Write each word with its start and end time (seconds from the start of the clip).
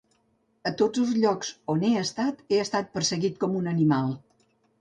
A 0.69 0.71
tots 0.81 1.01
els 1.03 1.11
llocs 1.25 1.51
on 1.75 1.85
he 1.89 1.93
estat, 2.05 2.41
he 2.55 2.63
estat 2.65 2.91
perseguit 2.97 3.39
com 3.45 3.59
un 3.63 3.73
animal. 3.77 4.13